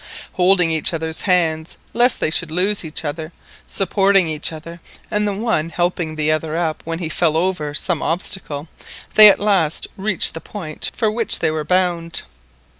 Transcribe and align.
Holding 0.33 0.71
each 0.71 0.95
other's 0.95 1.21
hands 1.29 1.77
lest 1.93 2.19
they 2.19 2.31
should 2.31 2.49
lose 2.49 2.83
each 2.83 3.05
other, 3.05 3.31
supporting 3.67 4.27
each 4.27 4.51
other, 4.51 4.81
and 5.11 5.27
the 5.27 5.33
one 5.33 5.69
helping 5.69 6.15
the 6.15 6.31
other 6.31 6.57
up 6.57 6.81
when 6.87 6.97
he 6.97 7.07
fell 7.07 7.37
over 7.37 7.75
some 7.75 8.01
obstacle, 8.01 8.67
they 9.13 9.29
at 9.29 9.39
last 9.39 9.85
reached 9.97 10.33
the 10.33 10.41
point 10.41 10.89
for 10.95 11.11
which 11.11 11.37
they 11.37 11.51
were 11.51 11.63
bound. 11.63 12.23